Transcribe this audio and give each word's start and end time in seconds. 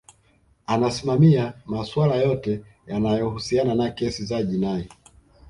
anasimamia 0.65 1.53
maswala 1.65 2.15
yote 2.15 2.63
yanayohusiana 2.87 3.75
na 3.75 3.91
kesi 3.91 4.25
za 4.25 4.43
jinai 4.43 4.89